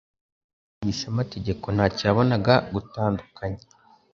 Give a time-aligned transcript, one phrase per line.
[0.71, 3.61] umwigishamategeko ntacyo yabonaga gutandukanye